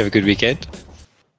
[0.00, 0.66] Have a good weekend?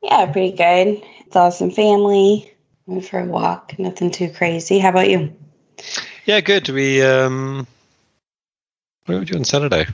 [0.04, 1.02] Yeah, pretty good.
[1.34, 2.54] Saw some family.
[2.86, 3.74] Went for a walk.
[3.80, 4.78] Nothing too crazy.
[4.78, 5.36] How about you?
[6.28, 6.70] Yeah, good.
[6.70, 7.66] We um,
[9.06, 9.88] what did we do on Saturday?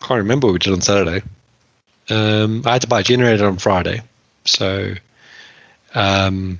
[0.00, 1.22] Can't remember what we did on Saturday.
[2.08, 4.02] Um, I had to buy a generator on Friday,
[4.44, 4.94] so
[5.94, 6.58] um,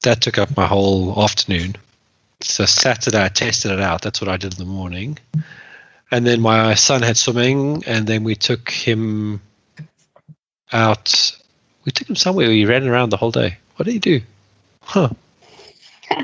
[0.00, 1.76] that took up my whole afternoon.
[2.40, 4.00] So Saturday I tested it out.
[4.00, 5.18] That's what I did in the morning,
[6.10, 9.42] and then my son had swimming, and then we took him
[10.72, 11.36] out.
[11.84, 12.50] We took him somewhere.
[12.50, 13.58] He ran around the whole day.
[13.76, 14.20] What did he do?
[14.82, 15.10] Huh.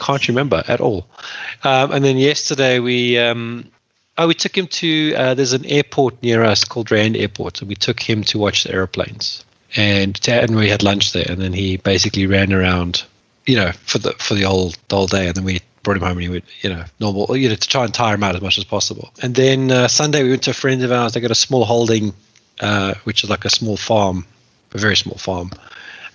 [0.00, 1.06] Can't remember at all.
[1.64, 3.70] Um, and then yesterday we um,
[4.18, 7.68] oh we took him to uh, there's an airport near us called Rand Airport, and
[7.68, 9.44] we took him to watch the airplanes.
[9.74, 13.04] And and we had lunch there, and then he basically ran around,
[13.46, 16.02] you know, for the for the whole the whole day, and then we brought him
[16.02, 18.34] home and he would, you know, normal, you know, to try and tire him out
[18.34, 19.12] as much as possible.
[19.22, 21.12] And then uh, Sunday we went to a friend of ours.
[21.12, 22.12] They got a small holding
[22.60, 24.26] uh, which is like a small farm,
[24.72, 25.50] a very small farm,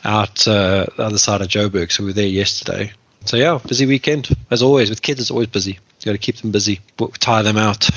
[0.03, 1.91] out uh, the other side of Joburg.
[1.91, 2.91] So we were there yesterday.
[3.25, 4.89] So yeah, busy weekend as always.
[4.89, 5.73] With kids, it's always busy.
[5.73, 6.79] You got to keep them busy,
[7.19, 7.87] tire them out.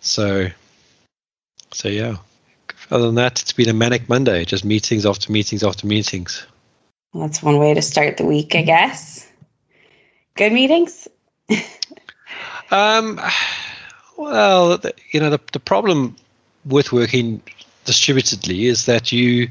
[0.00, 0.48] So,
[1.72, 2.16] so yeah.
[2.90, 4.44] Other than that, it's been a manic Monday.
[4.44, 6.46] Just meetings after meetings after meetings.
[7.12, 9.30] Well, that's one way to start the week, I guess.
[10.36, 11.06] Good meetings.
[12.70, 13.20] um,
[14.16, 16.16] well, you know the the problem
[16.64, 17.42] with working
[17.90, 19.48] distributedly is that you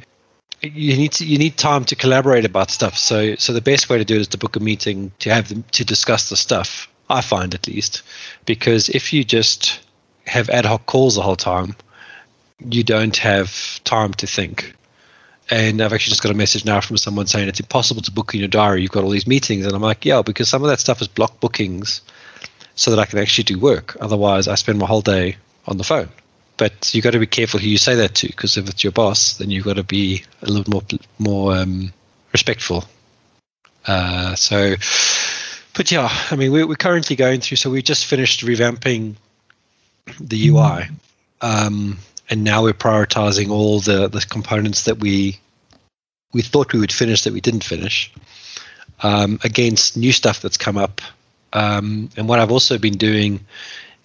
[0.61, 2.97] you need to, you need time to collaborate about stuff.
[2.97, 5.49] So so the best way to do it is to book a meeting to have
[5.49, 6.87] them to discuss the stuff.
[7.09, 8.03] I find at least
[8.45, 9.81] because if you just
[10.25, 11.75] have ad hoc calls the whole time,
[12.75, 14.73] you don't have time to think.
[15.51, 18.33] And I've actually just got a message now from someone saying it's impossible to book
[18.33, 18.83] in your diary.
[18.83, 21.07] You've got all these meetings, and I'm like, yeah, because some of that stuff is
[21.07, 22.01] block bookings,
[22.75, 23.97] so that I can actually do work.
[23.99, 26.09] Otherwise, I spend my whole day on the phone
[26.59, 28.92] but you got to be careful who you say that to because if it's your
[28.92, 30.84] boss, then you've got to be a little more
[31.18, 31.92] more um,
[32.34, 32.84] respectful.
[33.88, 34.75] Uh, so,
[35.74, 37.58] but yeah, I mean, we're, we're currently going through.
[37.58, 39.16] So we just finished revamping
[40.20, 40.90] the UI,
[41.42, 41.97] um,
[42.30, 45.40] and now we're prioritizing all the the components that we
[46.34, 48.12] we thought we would finish that we didn't finish
[49.02, 51.02] um, against new stuff that's come up.
[51.53, 53.40] Um, and what I've also been doing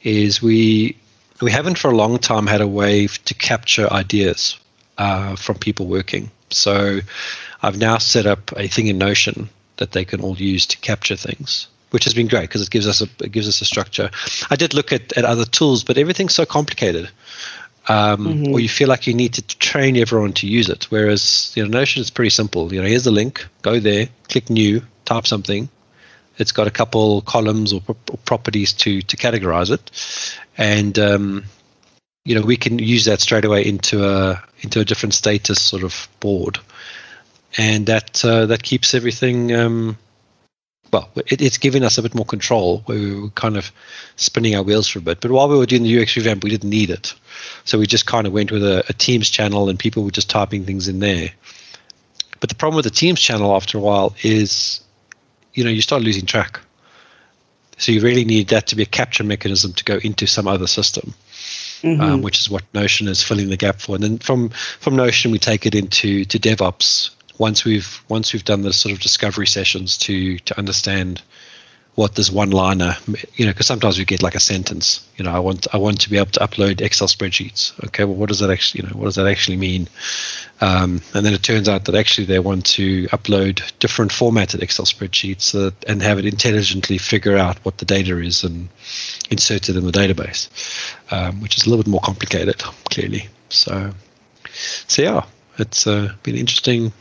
[0.03, 0.97] is we
[1.44, 4.59] we haven't for a long time had a way to capture ideas
[4.97, 6.31] uh, from people working.
[6.50, 7.00] So
[7.62, 11.16] I've now set up a thing in Notion that they can all use to capture
[11.16, 14.10] things, which has been great because it gives us a it gives us a structure.
[14.50, 17.10] I did look at, at other tools, but everything's so complicated.
[17.87, 18.53] Um, mm-hmm.
[18.55, 20.84] Or you feel like you need to train everyone to use it.
[20.84, 22.72] Whereas you know Notion is pretty simple.
[22.72, 23.47] You know, here's the link.
[23.61, 25.69] Go there, click new, type something,
[26.39, 29.91] it's got a couple columns or, or properties to to categorize it,
[30.56, 31.45] and um,
[32.25, 35.83] you know we can use that straight away into a into a different status sort
[35.83, 36.59] of board,
[37.56, 39.55] and that uh, that keeps everything.
[39.55, 39.99] Um,
[40.93, 43.73] well, it, it's giving us a bit more control where we were kind of
[44.15, 45.21] spinning our wheels for a bit.
[45.21, 47.15] But while we were doing the UX revamp, we didn't need it.
[47.65, 50.31] So we just kind of went with a, a Teams channel and people were just
[50.31, 51.31] typing things in there.
[52.39, 54.84] But the problem with the Teams channel after a while is
[55.55, 56.61] you know you start losing track.
[57.77, 60.69] So you really need that to be a capture mechanism to go into some other
[60.69, 61.13] system,
[61.83, 62.01] mm-hmm.
[62.01, 63.97] um, which is what Notion is filling the gap for.
[63.97, 68.45] And then from from Notion we take it into to DevOps once we've once we've
[68.45, 71.23] done the sort of discovery sessions to to understand
[71.94, 72.97] what this one liner
[73.34, 76.00] you know because sometimes we get like a sentence you know i want i want
[76.00, 77.72] to be able to upload excel spreadsheets.
[77.87, 79.88] Okay well what does that actually you know what does that actually mean?
[80.60, 84.87] Um, and then it turns out that actually they want to upload different formatted excel
[84.87, 88.69] spreadsheets that, and have it intelligently figure out what the data is and
[89.31, 90.49] insert it in the database
[91.12, 92.58] um, which is a little bit more complicated
[92.90, 93.29] clearly.
[93.50, 93.93] So
[94.88, 95.25] so yeah
[95.58, 96.93] it's uh, been interesting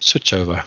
[0.00, 0.64] switchover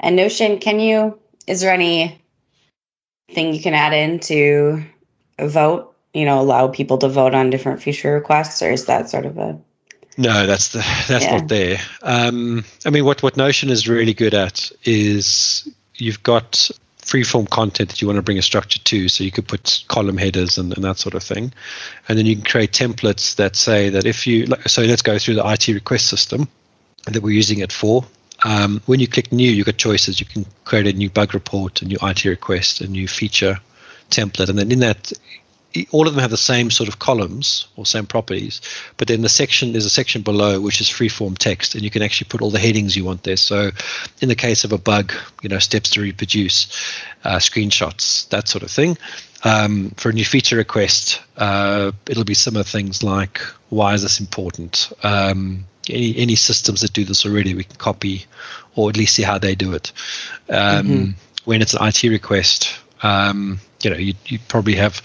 [0.00, 2.20] and Notion, can you, is there any
[3.32, 4.82] thing you can add in to
[5.40, 9.26] vote, you know, allow people to vote on different feature requests, or is that sort
[9.26, 9.58] of a
[10.18, 10.78] no, that's the
[11.08, 11.38] that's yeah.
[11.38, 11.78] not there.
[12.02, 16.70] Um, I mean, what what Notion is really good at is you've got
[17.06, 19.08] freeform content that you want to bring a structure to.
[19.08, 21.52] So you could put column headers and, and that sort of thing.
[22.08, 25.36] And then you can create templates that say that if you, so let's go through
[25.36, 26.48] the IT request system
[27.04, 28.04] that we're using it for.
[28.46, 30.20] Um, when you click new, you've got choices.
[30.20, 33.58] You can create a new bug report, a new IT request, a new feature
[34.10, 34.48] template.
[34.48, 35.12] And then in that,
[35.90, 38.60] all of them have the same sort of columns or same properties,
[38.98, 42.02] but then the section there's a section below which is freeform text, and you can
[42.02, 43.36] actually put all the headings you want there.
[43.36, 43.72] So,
[44.22, 45.12] in the case of a bug,
[45.42, 46.68] you know, steps to reproduce,
[47.24, 48.96] uh, screenshots, that sort of thing.
[49.42, 53.40] Um, for a new feature request, uh, it'll be similar things like
[53.70, 54.92] why is this important?
[55.02, 58.26] Um, any any systems that do this already, we can copy,
[58.74, 59.92] or at least see how they do it.
[60.48, 61.10] Um, mm-hmm.
[61.44, 65.00] When it's an IT request, um, you know, you you probably have.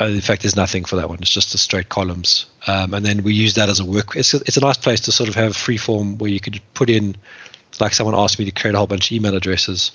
[0.00, 1.18] Uh, in fact, there's nothing for that one.
[1.20, 4.16] It's just the straight columns, um, and then we use that as a work.
[4.16, 6.60] It's a, it's a nice place to sort of have free form where you could
[6.74, 7.16] put in,
[7.80, 9.90] like someone asked me to create a whole bunch of email addresses,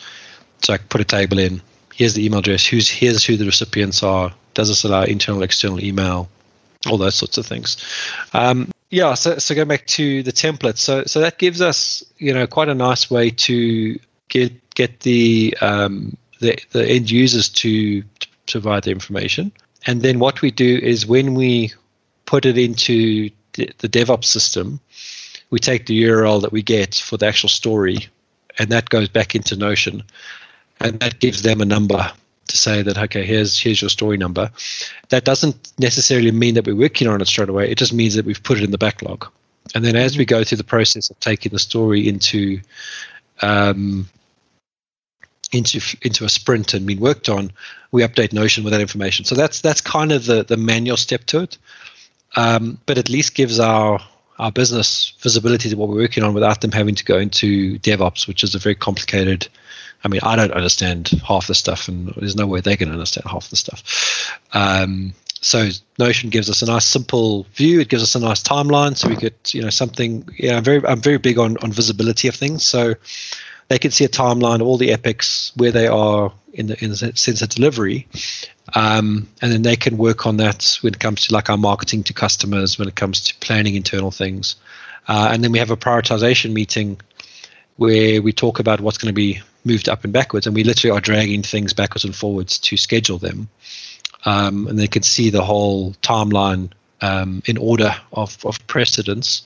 [0.62, 1.62] so I put a table in.
[1.94, 2.66] Here's the email address.
[2.66, 4.34] Who's here's who the recipients are.
[4.54, 6.30] Does this allow internal, external email?
[6.88, 7.78] All those sorts of things.
[8.34, 9.16] Um, yeah.
[9.16, 10.78] So so go back to the template.
[10.78, 14.00] So so that gives us you know quite a nice way to
[14.30, 19.52] get get the um, the, the end users to, to provide the information.
[19.88, 21.72] And then what we do is when we
[22.26, 24.80] put it into the, the DevOps system,
[25.50, 28.08] we take the URL that we get for the actual story,
[28.60, 30.04] and that goes back into Notion,
[30.80, 32.12] and that gives them a number
[32.48, 34.52] to say that okay, here's here's your story number.
[35.10, 37.70] That doesn't necessarily mean that we're working on it straight away.
[37.70, 39.28] It just means that we've put it in the backlog,
[39.76, 42.60] and then as we go through the process of taking the story into
[43.42, 44.08] um,
[45.52, 47.52] into into a sprint and being worked on,
[47.92, 49.26] we update Notion with that information.
[49.26, 51.58] So that's that's kind of the the manual step to it,
[52.36, 54.00] um, but at least gives our
[54.40, 58.28] our business visibility to what we're working on without them having to go into DevOps,
[58.28, 59.48] which is a very complicated.
[60.04, 63.28] I mean, I don't understand half the stuff, and there's no way they can understand
[63.28, 64.40] half the stuff.
[64.54, 67.80] Um, so Notion gives us a nice simple view.
[67.80, 70.28] It gives us a nice timeline, so we get you know something.
[70.38, 72.64] Yeah, I'm very I'm very big on on visibility of things.
[72.64, 72.94] So
[73.68, 76.92] they can see a timeline of all the epics where they are in the in
[76.92, 78.08] the sense of delivery,
[78.76, 82.04] um, and then they can work on that when it comes to like our marketing
[82.04, 84.56] to customers, when it comes to planning internal things,
[85.08, 87.00] uh, and then we have a prioritization meeting
[87.78, 90.96] where we talk about what's going to be moved up and backwards, and we literally
[90.96, 93.48] are dragging things backwards and forwards to schedule them,
[94.26, 96.72] um, and they can see the whole timeline
[97.02, 99.44] um, in order of, of precedence.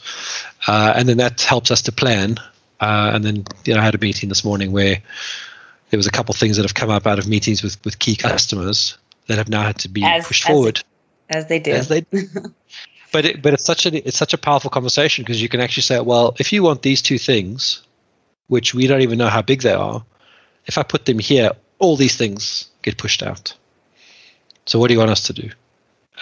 [0.67, 2.37] Uh, and then that helps us to plan
[2.79, 4.97] uh, and then you know, I had a meeting this morning where
[5.89, 7.99] there was a couple of things that have come up out of meetings with, with
[7.99, 8.97] key customers
[9.27, 10.83] that have now had to be as, pushed as, forward.
[11.29, 11.71] As they do.
[11.71, 12.01] As they
[13.11, 15.83] but it, but it's such a it's such a powerful conversation because you can actually
[15.83, 17.81] say, well, if you want these two things,
[18.47, 20.03] which we don't even know how big they are,
[20.65, 23.53] if I put them here, all these things get pushed out.
[24.65, 25.49] So what do you want us to do?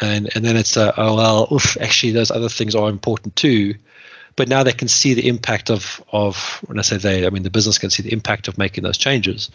[0.01, 3.75] And and then it's a oh well, oof, actually those other things are important too
[4.35, 7.43] but now they can see the impact of of when I say they, I mean
[7.43, 9.49] the business can see the impact of making those changes.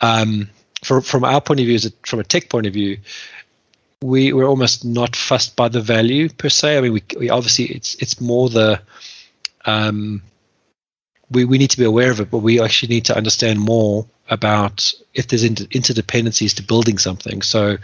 [0.00, 0.50] Um,
[0.82, 2.98] for, from our point of view, is from a tech point of view,
[4.02, 6.78] we we're almost not fussed by the value per se.
[6.78, 8.80] I mean, we, we obviously it's it's more the
[9.64, 10.22] um,
[11.30, 14.06] we we need to be aware of it, but we actually need to understand more
[14.28, 17.42] about if there's inter- interdependencies to building something.
[17.42, 17.76] So,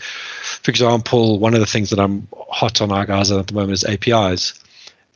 [0.62, 3.84] for example, one of the things that I'm hot on guys at the moment is
[3.84, 4.54] APIs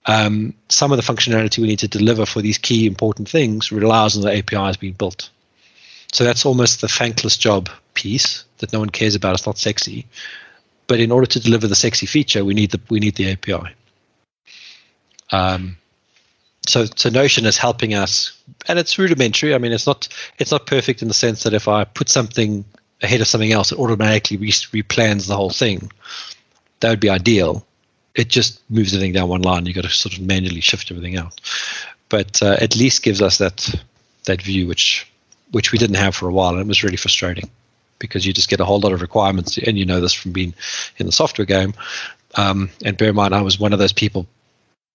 [0.06, 4.16] um, some of the functionality we need to deliver for these key important things relies
[4.16, 5.30] on the APIs being built.
[6.12, 9.34] So that's almost the thankless job piece that no one cares about.
[9.34, 10.06] It's not sexy,
[10.86, 13.74] but in order to deliver the sexy feature, we need the we need the API.
[15.30, 15.76] Um,
[16.66, 18.32] so so Notion is helping us,
[18.68, 19.54] and it's rudimentary.
[19.54, 22.64] I mean, it's not it's not perfect in the sense that if I put something
[23.02, 25.90] ahead of something else, it automatically re- replans the whole thing.
[26.80, 27.66] That would be ideal
[28.14, 29.66] it just moves everything down one line.
[29.66, 31.40] You've got to sort of manually shift everything out.
[32.08, 33.82] But uh, at least gives us that
[34.24, 35.10] that view, which
[35.52, 37.48] which we didn't have for a while, and it was really frustrating
[37.98, 40.54] because you just get a whole lot of requirements, and you know this from being
[40.98, 41.74] in the software game.
[42.36, 44.26] Um, and bear in mind, I was one of those people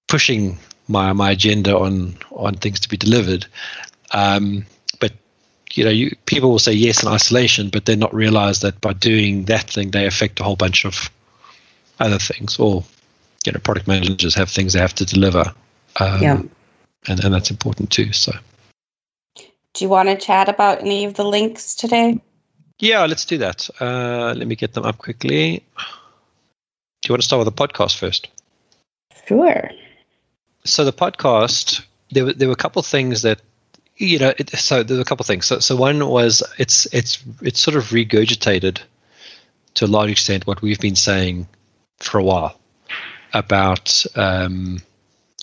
[0.07, 0.57] pushing
[0.87, 3.45] my my agenda on on things to be delivered.
[4.11, 4.65] Um,
[4.99, 5.13] but
[5.73, 8.93] you know, you, people will say yes in isolation, but then not realize that by
[8.93, 11.09] doing that thing, they affect a whole bunch of
[11.99, 12.83] other things, or
[13.45, 15.53] you know product managers have things they have to deliver.
[15.97, 16.41] Um, yeah.
[17.07, 18.33] and, and that's important too so.
[19.35, 22.19] Do you want to chat about any of the links today?
[22.79, 23.69] Yeah let's do that.
[23.79, 25.63] Uh, let me get them up quickly.
[25.77, 28.27] Do you want to start with the podcast first?
[29.27, 29.69] Sure
[30.65, 33.41] so the podcast there were, there were a couple things that
[33.97, 35.45] you know, it, so there's a couple things.
[35.45, 38.79] So, so one was it's it's it's sort of regurgitated
[39.75, 41.47] to a large extent what we've been saying
[41.99, 42.59] for a while
[43.33, 44.81] about because um,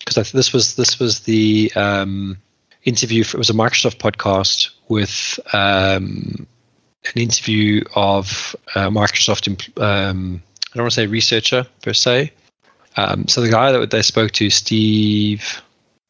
[0.07, 2.37] this was this was the um,
[2.85, 3.25] interview.
[3.25, 6.47] For, it was a Microsoft podcast with um,
[7.15, 9.49] an interview of uh, Microsoft.
[9.81, 12.33] Um, I don't want to say researcher per se.
[12.97, 15.63] Um, so the guy that they spoke to, Steve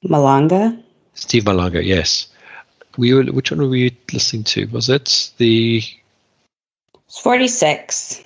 [0.05, 0.83] Malanga.
[1.15, 2.27] Steve Malanga, yes.
[2.97, 3.25] We were.
[3.25, 4.67] Which one were we listening to?
[4.67, 5.83] Was it the?
[7.07, 8.23] It's forty-six.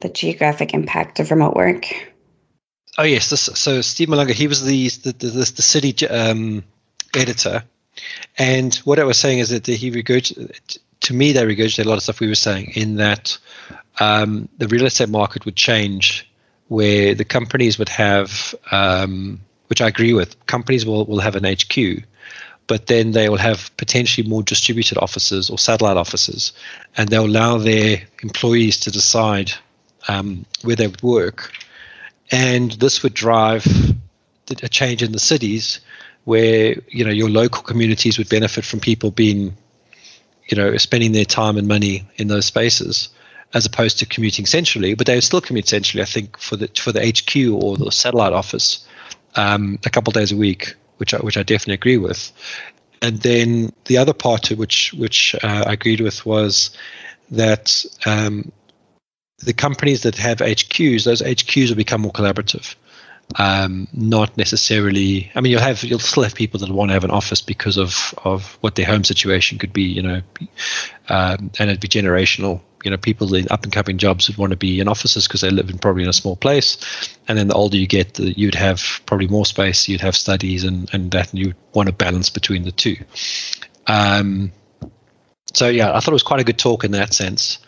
[0.00, 1.86] The geographic impact of remote work.
[2.98, 6.62] Oh yes, this, so Steve Malanga, he was the the the, the city um,
[7.16, 7.64] editor,
[8.38, 10.78] and what I was saying is that he regurgitated.
[11.00, 13.36] To me, they regurgitated a lot of stuff we were saying in that
[13.98, 16.30] um, the real estate market would change,
[16.72, 21.44] where the companies would have, um, which I agree with, companies will will have an
[21.44, 22.02] HQ,
[22.66, 26.52] but then they will have potentially more distributed offices or satellite offices,
[26.96, 29.52] and they'll allow their employees to decide
[30.08, 31.52] um, where they would work.
[32.30, 33.66] And this would drive
[34.62, 35.80] a change in the cities
[36.24, 39.54] where you know your local communities would benefit from people being
[40.48, 43.10] you know spending their time and money in those spaces
[43.54, 46.68] as opposed to commuting centrally but they would still commute centrally i think for the
[46.76, 48.86] for the hq or the satellite office
[49.34, 52.32] um, a couple days a week which I, which I definitely agree with
[53.02, 56.70] and then the other part which which uh, I agreed with was
[57.30, 58.52] that um,
[59.38, 62.74] the companies that have HQs, those HQs will become more collaborative.
[63.38, 65.30] Um, not necessarily.
[65.34, 67.78] I mean, you'll have you'll still have people that want to have an office because
[67.78, 70.22] of of what their home situation could be, you know,
[71.08, 72.60] um, and it'd be generational.
[72.84, 75.40] You know, people in up and coming jobs would want to be in offices because
[75.40, 76.76] they live in probably in a small place,
[77.28, 79.88] and then the older you get, the, you'd have probably more space.
[79.88, 82.96] You'd have studies and and that, and you want to balance between the two.
[83.86, 84.52] Um,
[85.52, 87.58] so yeah, I thought it was quite a good talk in that sense.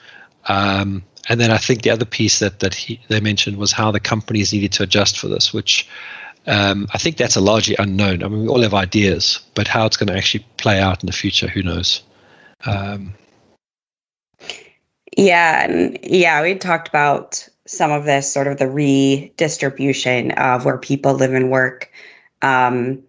[0.47, 3.91] Um, and then I think the other piece that that he, they mentioned was how
[3.91, 5.89] the companies needed to adjust for this, which
[6.47, 8.23] um, I think that's a largely unknown.
[8.23, 11.07] I mean, we all have ideas, but how it's going to actually play out in
[11.07, 12.03] the future, who knows?
[12.67, 13.15] Um,
[15.17, 20.79] yeah, and yeah, we talked about some of this sort of the redistribution of where
[20.79, 21.91] people live and work,
[22.43, 23.03] um,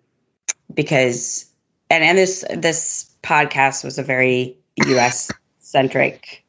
[0.74, 1.46] because
[1.90, 5.32] and and this this podcast was a very U.S.
[5.60, 6.46] centric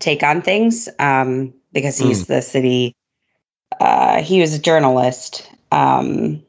[0.00, 2.26] take on things um, because he's mm.
[2.26, 2.94] the city.
[3.80, 6.42] Uh, he was a journalist um,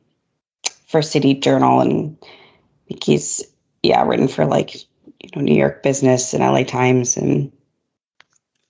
[0.88, 3.44] for City Journal, and I think he's
[3.82, 7.52] yeah written for like you know New York Business and LA Times and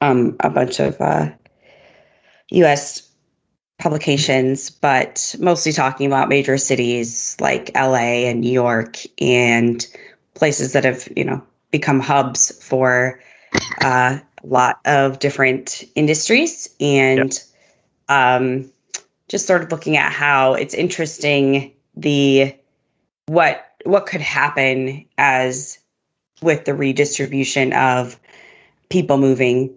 [0.06, 1.30] um, a bunch of uh,
[2.52, 3.10] U.S.
[3.80, 9.86] publications, but mostly talking about major cities like LA and New York and
[10.36, 13.20] places that have you know become hubs for
[13.82, 17.40] uh, a lot of different industries and
[18.10, 18.18] yep.
[18.18, 18.70] um,
[19.28, 22.54] just sort of looking at how it's interesting the
[23.28, 25.80] what what could happen as
[26.42, 28.20] with the redistribution of
[28.90, 29.76] people moving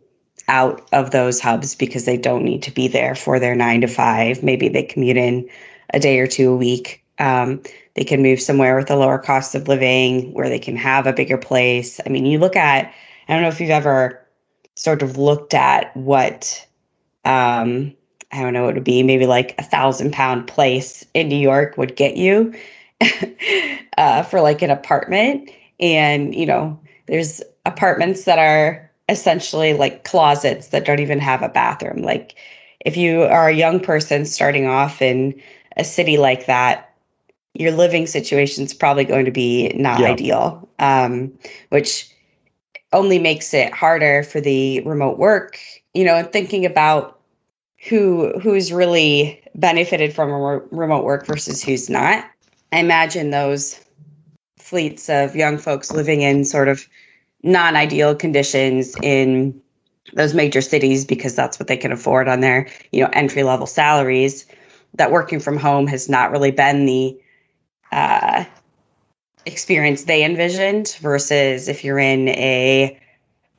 [0.49, 3.87] out of those hubs because they don't need to be there for their nine to
[3.87, 4.43] five.
[4.43, 5.49] Maybe they commute in
[5.95, 7.05] a day or two a week.
[7.19, 7.63] Um,
[7.95, 11.13] they can move somewhere with a lower cost of living where they can have a
[11.13, 12.01] bigger place.
[12.07, 12.93] I mean, you look at,
[13.29, 14.25] I don't know if you've ever
[14.75, 16.67] sort of looked at what
[17.25, 17.95] um,
[18.33, 21.39] I don't know what it would be, maybe like a thousand pound place in New
[21.39, 22.55] York would get you
[23.99, 25.51] uh, for like an apartment.
[25.81, 31.49] And, you know, there's apartments that are essentially like closets that don't even have a
[31.49, 32.03] bathroom.
[32.03, 32.37] Like
[32.81, 35.41] if you are a young person starting off in
[35.77, 36.95] a city like that,
[37.55, 40.09] your living situation is probably going to be not yeah.
[40.09, 41.33] ideal, um,
[41.71, 42.09] which
[42.93, 45.59] only makes it harder for the remote work,
[45.95, 47.19] you know, and thinking about
[47.89, 50.31] who who's really benefited from
[50.71, 52.25] remote work versus who's not.
[52.73, 53.81] I imagine those
[54.59, 56.87] fleets of young folks living in sort of
[57.43, 59.61] non-ideal conditions in
[60.15, 63.67] those major cities because that's what they can afford on their, you know, entry level
[63.67, 64.47] salaries.
[64.95, 67.21] That working from home has not really been the
[67.93, 68.45] uh,
[69.47, 72.99] experience they envisioned versus if you're in a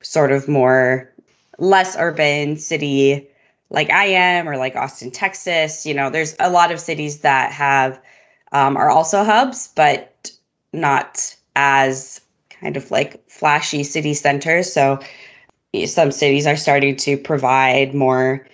[0.01, 1.11] sort of more
[1.59, 3.27] less urban city
[3.69, 5.85] like I am or like Austin, Texas.
[5.85, 8.01] You know, there's a lot of cities that have
[8.51, 10.31] um, are also hubs, but
[10.73, 12.21] not as
[12.59, 14.71] kind of like flashy city centers.
[14.71, 14.99] So
[15.85, 18.45] some cities are starting to provide more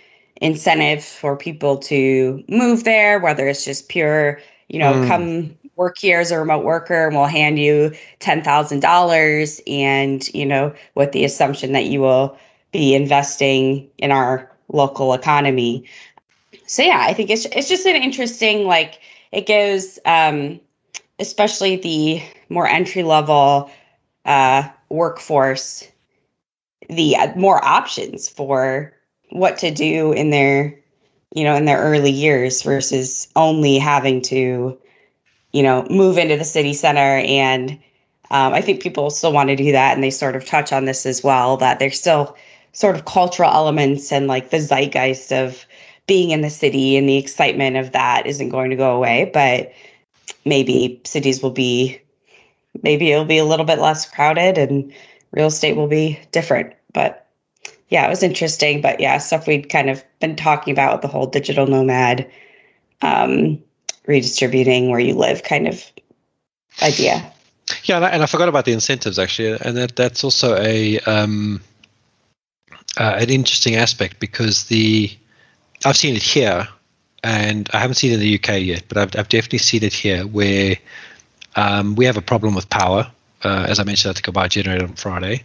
[0.41, 5.07] incentive for people to move there, whether it's just pure, you know, mm.
[5.07, 10.73] come work here as a remote worker and we'll hand you $10,000 and, you know,
[10.95, 12.37] with the assumption that you will
[12.71, 15.85] be investing in our local economy.
[16.67, 18.99] So yeah, I think it's it's just an interesting like
[19.31, 20.59] it goes um
[21.19, 23.69] especially the more entry level
[24.25, 25.87] uh workforce
[26.89, 28.93] the uh, more options for
[29.29, 30.77] what to do in their
[31.33, 34.77] you know in their early years versus only having to
[35.51, 37.19] you know move into the city center.
[37.25, 37.79] And
[38.31, 40.85] um, i think people still want to do that and they sort of touch on
[40.85, 42.35] this as well that there's still
[42.73, 45.65] sort of cultural elements and like the zeitgeist of
[46.07, 49.71] being in the city and the excitement of that isn't going to go away but
[50.43, 51.99] maybe cities will be
[52.83, 54.93] maybe it'll be a little bit less crowded and
[55.31, 57.25] real estate will be different but
[57.89, 58.81] yeah, it was interesting.
[58.81, 62.29] But yeah, stuff we'd kind of been talking about the whole digital nomad,
[63.01, 63.61] um,
[64.07, 65.83] redistributing where you live kind of
[66.81, 67.31] idea.
[67.83, 70.99] Yeah, and I, and I, forgot about the incentives actually, and that that's also a
[71.01, 71.61] um,
[72.97, 75.11] uh, an interesting aspect because the
[75.83, 76.67] I've seen it here,
[77.23, 79.93] and I haven't seen it in the UK yet, but I've, I've definitely seen it
[79.93, 80.75] here where
[81.55, 83.11] um, we have a problem with power.
[83.43, 85.43] Uh, as I mentioned, I had to go buy a generator on Friday,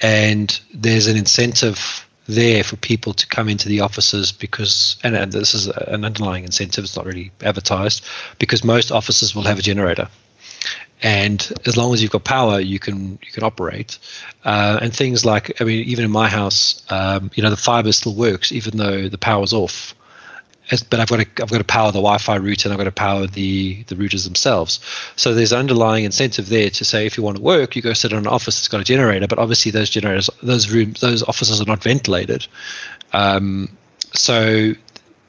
[0.00, 5.32] and there's an incentive there for people to come into the offices because and, and,
[5.32, 8.04] this is an underlying incentive it's not really advertised
[8.38, 10.08] because most offices will have a generator.
[11.02, 13.98] And as long as you've got power you can you can operate.
[14.44, 17.92] Uh, and things like i mean even in my house um, you know the fiber
[17.92, 19.94] still works even though the power's off
[20.88, 22.92] but I've got to I've got to power the Wi-Fi router and I've got to
[22.92, 24.80] power the the routers themselves.
[25.16, 27.92] So there's an underlying incentive there to say if you want to work, you go
[27.92, 29.26] sit in an office that's got a generator.
[29.26, 32.46] But obviously those generators, those rooms, those offices are not ventilated.
[33.12, 33.76] Um,
[34.12, 34.74] so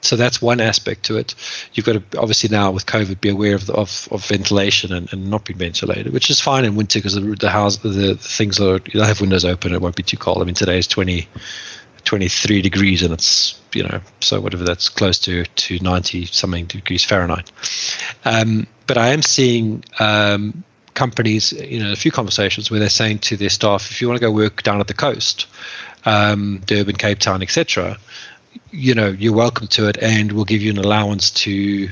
[0.02, 1.34] so that's one aspect to it.
[1.74, 5.10] You've got to obviously now with COVID be aware of the, of, of ventilation and,
[5.12, 8.14] and not being ventilated, which is fine in winter because the, the house the, the
[8.16, 9.72] things are you'll have windows open.
[9.72, 10.42] It won't be too cold.
[10.42, 11.28] I mean today is 20
[12.12, 17.02] 23 degrees and it's you know so whatever that's close to to 90 something degrees
[17.02, 17.50] fahrenheit.
[18.26, 23.20] Um, but i am seeing um, companies you know a few conversations where they're saying
[23.20, 25.46] to their staff if you want to go work down at the coast
[26.04, 27.96] um, durban cape town etc
[28.70, 31.88] you know you're welcome to it and we'll give you an allowance to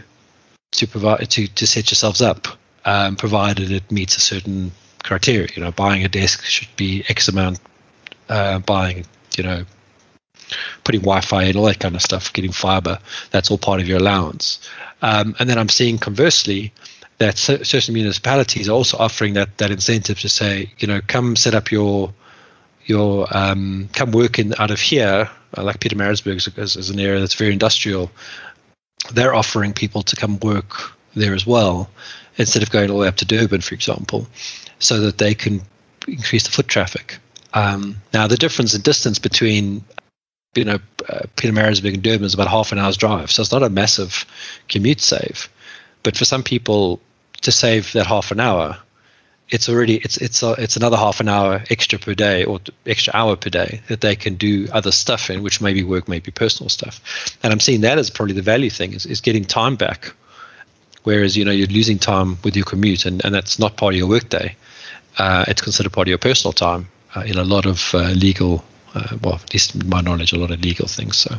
[0.72, 2.46] to provide to to set yourselves up
[2.84, 4.70] um, provided it meets a certain
[5.02, 5.48] criteria.
[5.56, 7.58] You know buying a desk should be x amount
[8.28, 9.06] uh, buying
[9.38, 9.64] you know
[10.84, 12.98] putting Wi-Fi and all that kind of stuff, getting fiber.
[13.30, 14.58] That's all part of your allowance.
[15.02, 16.72] Um, and then I'm seeing conversely
[17.18, 21.54] that certain municipalities are also offering that that incentive to say, you know, come set
[21.54, 22.12] up your
[22.86, 27.20] your um, come work in out of here, uh, like Pietermaritzburg is, is an area
[27.20, 28.10] that's very industrial.
[29.12, 31.90] They're offering people to come work there as well,
[32.36, 34.26] instead of going all the way up to Durban, for example,
[34.78, 35.60] so that they can
[36.08, 37.18] increase the foot traffic.
[37.52, 39.84] Um, now, the difference in distance between
[40.54, 43.62] you know, uh, Pietermaritzburg and Durban is about half an hour's drive, so it's not
[43.62, 44.24] a massive
[44.68, 45.48] commute save.
[46.02, 47.00] But for some people,
[47.42, 48.76] to save that half an hour,
[49.48, 53.14] it's already it's it's a, it's another half an hour extra per day or extra
[53.14, 56.68] hour per day that they can do other stuff in, which maybe work, maybe personal
[56.68, 57.00] stuff.
[57.42, 60.12] And I'm seeing that as probably the value thing is, is getting time back.
[61.04, 63.98] Whereas you know you're losing time with your commute, and, and that's not part of
[63.98, 64.56] your workday.
[65.16, 68.64] Uh, it's considered part of your personal time uh, in a lot of uh, legal
[68.94, 71.18] uh, well, at least in my knowledge, a lot of legal things.
[71.18, 71.36] So,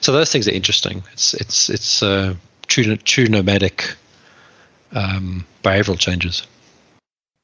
[0.00, 1.02] so those things are interesting.
[1.12, 2.34] It's it's it's uh,
[2.66, 3.94] true true nomadic
[4.92, 6.46] um, behavioral changes.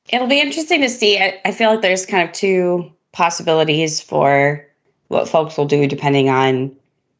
[0.09, 1.19] It'll be interesting to see.
[1.19, 4.65] I, I feel like there's kind of two possibilities for
[5.09, 6.75] what folks will do depending on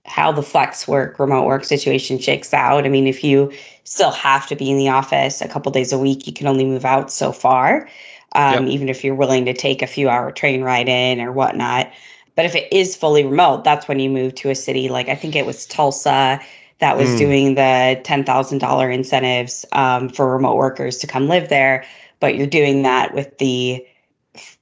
[0.07, 2.85] how the flex work, remote work situation shakes out.
[2.85, 3.53] I mean, if you
[3.85, 6.65] still have to be in the office a couple days a week, you can only
[6.65, 7.89] move out so far
[8.35, 8.73] um, yep.
[8.73, 11.91] even if you're willing to take a few hour train ride in or whatnot.
[12.37, 15.15] But if it is fully remote, that's when you move to a city like I
[15.15, 16.41] think it was Tulsa
[16.79, 17.19] that was mm.
[17.19, 21.85] doing the $10,000 incentives um, for remote workers to come live there.
[22.21, 23.87] But you're doing that with the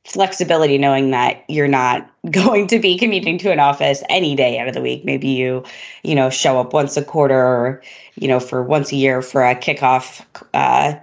[0.04, 4.66] flexibility, knowing that you're not going to be commuting to an office any day out
[4.66, 5.04] of the week.
[5.04, 5.64] Maybe you,
[6.02, 7.82] you know, show up once a quarter or,
[8.16, 10.94] you know, for once a year for a kickoff uh,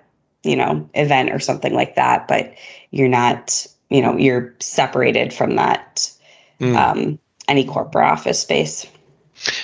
[0.46, 2.54] you know, event or something like that, but
[2.92, 6.12] you're not, you know, you're separated from that
[6.60, 6.76] mm.
[6.76, 8.86] um, any corporate office space.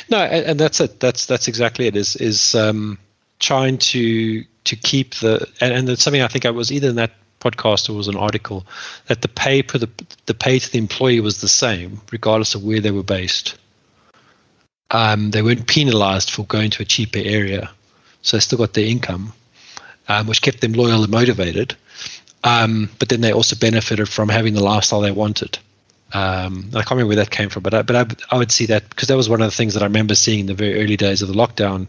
[0.10, 0.99] No, and, that's it.
[0.99, 1.95] That's that's exactly it.
[1.95, 2.97] Is is um,
[3.39, 6.95] trying to to keep the and, and it's something I think I was either in
[6.95, 8.65] that podcast or was an article
[9.08, 9.89] that the pay for the
[10.25, 13.58] the pay to the employee was the same regardless of where they were based.
[14.91, 17.71] Um, they weren't penalized for going to a cheaper area,
[18.21, 19.34] so they still got their income
[20.12, 21.75] um, which kept them loyal and motivated.
[22.43, 25.60] Um, but then they also benefited from having the lifestyle they wanted.
[26.13, 28.65] Um, I can't remember where that came from, but I, but I, I would see
[28.67, 30.82] that because that was one of the things that I remember seeing in the very
[30.82, 31.88] early days of the lockdown.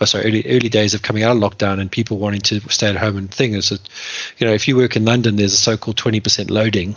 [0.00, 2.88] Oh, sorry, early early days of coming out of lockdown and people wanting to stay
[2.88, 3.80] at home and thing is that,
[4.38, 6.96] you know, if you work in London, there's a so-called 20% loading.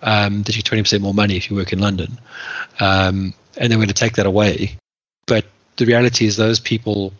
[0.00, 2.20] Um, that you 20% more money if you work in London,
[2.78, 4.76] um, and they're going to take that away.
[5.26, 5.44] But
[5.76, 7.12] the reality is, those people,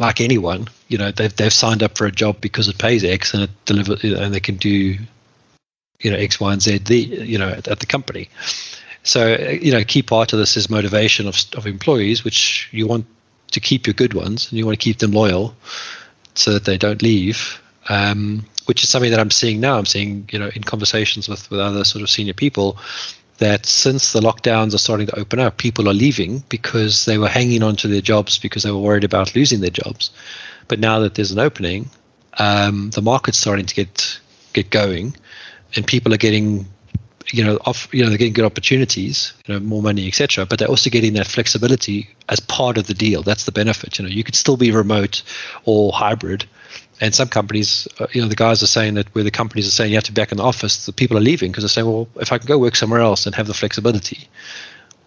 [0.00, 3.34] like anyone, you know, they've they've signed up for a job because it pays X
[3.34, 4.96] and it delivers, and they can do
[6.00, 8.28] you know X, Y, and Z the you know at, at the company.
[9.02, 13.06] So you know, key part of this is motivation of of employees, which you want
[13.52, 15.54] to keep your good ones and you want to keep them loyal,
[16.34, 17.60] so that they don't leave.
[17.88, 19.78] Um, which is something that I'm seeing now.
[19.78, 22.78] I'm seeing you know in conversations with with other sort of senior people
[23.38, 27.28] that since the lockdowns are starting to open up, people are leaving because they were
[27.28, 30.10] hanging on to their jobs because they were worried about losing their jobs.
[30.68, 31.90] But now that there's an opening,
[32.38, 34.18] um, the market's starting to get
[34.52, 35.14] get going
[35.76, 36.66] and people are getting
[37.32, 40.58] you know off you know they're getting good opportunities you know more money etc but
[40.58, 43.22] they're also getting that flexibility as part of the deal.
[43.22, 44.10] That's the benefit you know.
[44.10, 45.22] You could still be remote
[45.64, 46.46] or hybrid
[47.00, 49.70] and some companies uh, you know the guys are saying that where the companies are
[49.70, 51.68] saying you have to be back in the office the people are leaving because they're
[51.68, 54.28] saying well if i can go work somewhere else and have the flexibility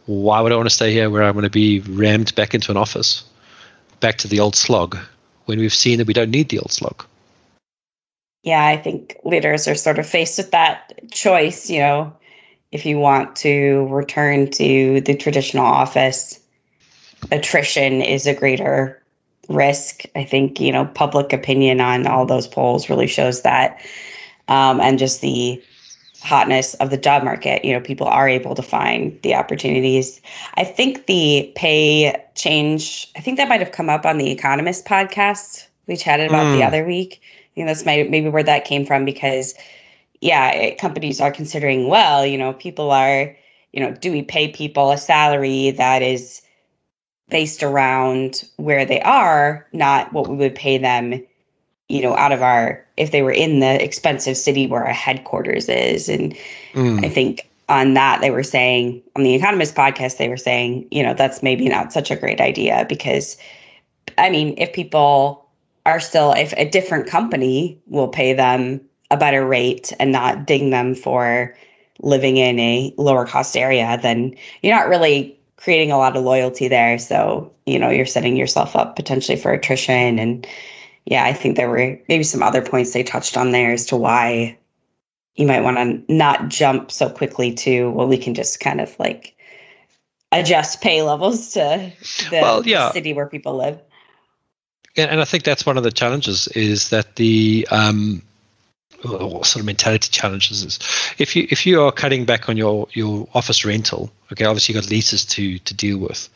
[0.06, 2.72] why would i want to stay here where i'm going to be rammed back into
[2.72, 3.24] an office
[4.00, 4.98] back to the old slog
[5.46, 7.06] when we've seen that we don't need the old slog
[8.44, 12.14] yeah, I think leaders are sort of faced with that choice, you know,
[12.72, 16.40] if you want to return to the traditional office,
[17.32, 19.02] attrition is a greater
[19.50, 20.04] risk.
[20.16, 23.82] I think, you know, public opinion on all those polls really shows that.
[24.48, 25.62] Um, and just the
[26.22, 30.22] hotness of the job market, you know, people are able to find the opportunities.
[30.56, 34.86] I think the pay change, I think that might have come up on the Economist
[34.86, 36.52] podcast we chatted about mm.
[36.54, 36.68] the hmm.
[36.68, 37.20] other week
[37.60, 39.54] think that's maybe where that came from because,
[40.22, 43.36] yeah, it, companies are considering, well, you know, people are,
[43.74, 46.42] you know, do we pay people a salary that is
[47.30, 51.22] based around where they are, not what we would pay them,
[51.90, 55.68] you know, out of our, if they were in the expensive city where our headquarters
[55.68, 56.08] is.
[56.10, 56.36] And
[56.74, 57.06] mm.
[57.06, 61.04] I think on that, they were saying, on the Economist podcast, they were saying, you
[61.04, 63.38] know, that's maybe not such a great idea because,
[64.18, 65.46] I mean, if people,
[65.86, 70.70] are still if a different company will pay them a better rate and not ding
[70.70, 71.56] them for
[72.02, 76.70] living in a lower cost area then you're not really creating a lot of loyalty
[76.70, 76.98] there.
[76.98, 80.20] So you know you're setting yourself up potentially for attrition.
[80.20, 80.48] And
[81.10, 83.98] yeah i think there were maybe some other points they touched on there as to
[83.98, 84.58] why
[85.36, 88.98] you might want to not jump so quickly to well we can just kind of
[89.00, 89.36] like
[90.32, 91.92] adjust pay levels to
[92.30, 92.92] the well, yeah.
[92.92, 93.82] city where people live
[95.00, 98.22] and I think that's one of the challenges is that the um,
[99.04, 100.80] sort of mentality challenges is
[101.18, 104.84] if you if you are cutting back on your your office rental, okay, obviously you've
[104.84, 106.30] got leases to to deal with.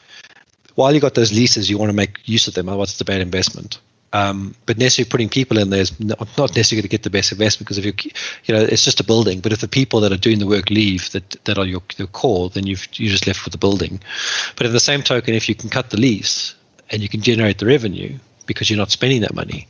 [0.76, 3.06] While you've got those leases, you want to make use of them, otherwise it's a
[3.06, 3.80] bad investment.
[4.12, 7.10] Um, but necessarily putting people in there is not, not necessarily going to get the
[7.10, 8.12] best investment because if you
[8.46, 9.40] you know it's just a building.
[9.40, 12.08] But if the people that are doing the work leave that that are your, your
[12.08, 14.00] core, then you've you just left with the building.
[14.56, 16.54] But at the same token, if you can cut the lease
[16.92, 19.68] and you can generate the revenue, because you're not spending that money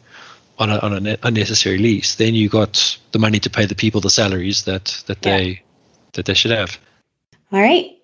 [0.59, 4.01] on a, on an unnecessary lease, then you got the money to pay the people
[4.01, 5.37] the salaries that that yeah.
[5.37, 5.61] they
[6.13, 6.79] that they should have.
[7.51, 7.97] All right.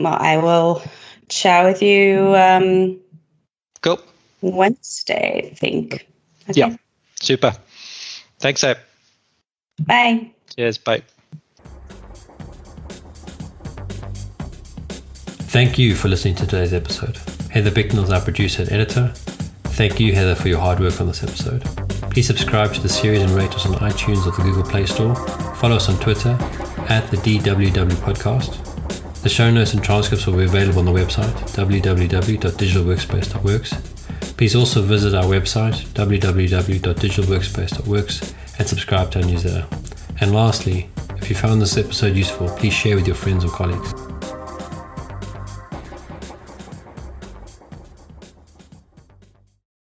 [0.00, 0.82] Well, I will
[1.28, 2.34] chat with you.
[2.34, 3.00] Um,
[3.82, 4.00] cool.
[4.40, 6.06] Wednesday, I think.
[6.50, 6.60] Okay.
[6.60, 6.76] Yeah.
[7.20, 7.56] Super.
[8.38, 8.76] Thanks, Abe.
[9.80, 10.30] Bye.
[10.54, 10.78] Cheers.
[10.78, 11.02] Bye.
[15.54, 17.16] Thank you for listening to today's episode.
[17.50, 19.14] Heather Bicknell is our producer and editor.
[19.74, 21.64] Thank you, Heather, for your hard work on this episode.
[22.12, 25.16] Please subscribe to the series and rate us on iTunes or the Google Play Store.
[25.56, 26.38] Follow us on Twitter
[26.88, 28.60] at the DWW Podcast.
[29.22, 33.74] The show notes and transcripts will be available on the website www.digitalworkspace.works.
[34.36, 39.66] Please also visit our website www.digitalworkspace.works and subscribe to our newsletter.
[40.20, 43.92] And lastly, if you found this episode useful, please share with your friends or colleagues.